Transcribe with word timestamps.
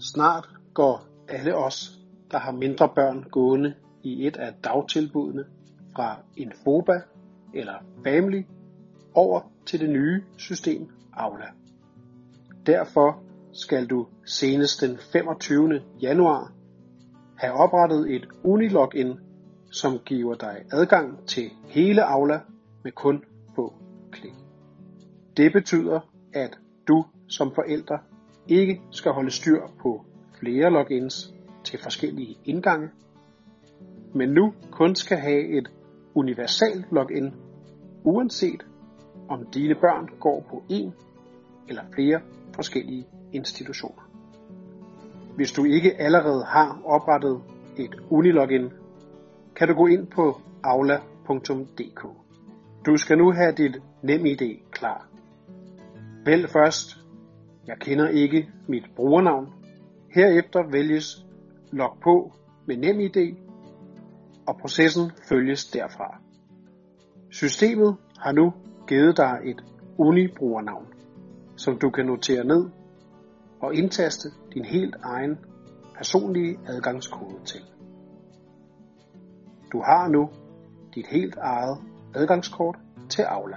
Snart 0.00 0.48
går 0.74 1.06
alle 1.28 1.56
os, 1.56 1.98
der 2.30 2.38
har 2.38 2.52
mindre 2.52 2.88
børn 2.94 3.24
gående 3.30 3.74
i 4.02 4.26
et 4.26 4.36
af 4.36 4.54
dagtilbudene 4.64 5.44
fra 5.96 6.16
Infoba 6.36 7.00
eller 7.54 7.74
Family 8.04 8.42
over 9.14 9.40
til 9.66 9.80
det 9.80 9.90
nye 9.90 10.22
system 10.36 10.88
Aula. 11.12 11.46
Derfor 12.66 13.22
skal 13.52 13.86
du 13.86 14.06
senest 14.24 14.80
den 14.80 14.98
25. 15.12 15.80
januar 16.02 16.52
have 17.38 17.52
oprettet 17.52 18.14
et 18.14 18.28
Unilogin, 18.44 19.18
som 19.70 19.98
giver 19.98 20.34
dig 20.34 20.64
adgang 20.72 21.26
til 21.26 21.50
hele 21.64 22.04
Aula 22.04 22.40
med 22.84 22.92
kun 22.92 23.24
få 23.54 23.74
klik. 24.12 24.34
Det 25.36 25.52
betyder, 25.52 26.00
at 26.32 26.58
du 26.88 27.04
som 27.28 27.54
forælder 27.54 27.98
ikke 28.50 28.80
skal 28.90 29.12
holde 29.12 29.30
styr 29.30 29.60
på 29.82 30.04
flere 30.40 30.70
logins 30.70 31.34
til 31.64 31.78
forskellige 31.82 32.38
indgange, 32.44 32.90
men 34.14 34.28
nu 34.28 34.54
kun 34.70 34.94
skal 34.94 35.18
have 35.18 35.58
et 35.58 35.70
universalt 36.14 36.92
login, 36.92 37.34
uanset 38.04 38.66
om 39.28 39.46
dine 39.54 39.74
børn 39.74 40.08
går 40.20 40.46
på 40.50 40.62
en 40.68 40.92
eller 41.68 41.82
flere 41.94 42.20
forskellige 42.54 43.06
institutioner. 43.32 44.10
Hvis 45.36 45.52
du 45.52 45.64
ikke 45.64 46.00
allerede 46.00 46.44
har 46.44 46.80
oprettet 46.84 47.40
et 47.78 47.94
Unilogin, 48.10 48.70
kan 49.56 49.68
du 49.68 49.74
gå 49.74 49.86
ind 49.86 50.06
på 50.06 50.40
aula.dk. 50.62 52.06
Du 52.86 52.96
skal 52.96 53.18
nu 53.18 53.32
have 53.32 53.52
dit 53.52 53.82
NemID 54.02 54.70
klar. 54.70 55.08
Vælg 56.24 56.48
først, 56.50 56.99
jeg 57.70 57.78
kender 57.78 58.08
ikke 58.08 58.48
mit 58.68 58.84
brugernavn. 58.96 59.48
Herefter 60.14 60.70
vælges 60.70 61.26
log 61.72 61.96
på 62.02 62.32
med 62.66 62.76
NemID, 62.76 63.36
og 64.46 64.56
processen 64.60 65.10
følges 65.28 65.64
derfra. 65.64 66.20
Systemet 67.30 67.96
har 68.18 68.32
nu 68.32 68.52
givet 68.88 69.16
dig 69.16 69.38
et 69.44 69.64
unibrugernavn, 69.98 70.86
som 71.56 71.78
du 71.78 71.90
kan 71.90 72.06
notere 72.06 72.44
ned 72.44 72.70
og 73.60 73.74
indtaste 73.74 74.28
din 74.54 74.64
helt 74.64 74.96
egen 75.02 75.38
personlige 75.96 76.58
adgangskode 76.66 77.44
til. 77.44 77.60
Du 79.72 79.82
har 79.82 80.08
nu 80.08 80.30
dit 80.94 81.06
helt 81.06 81.36
eget 81.36 81.78
adgangskort 82.14 82.78
til 83.08 83.22
Aula. 83.22 83.56